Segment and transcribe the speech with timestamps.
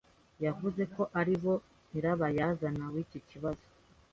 [0.45, 1.53] Yavuze ko ari bo
[1.89, 3.65] nyirabayazana w'iki kibazo.